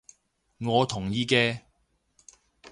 [0.59, 1.61] 我同意嘅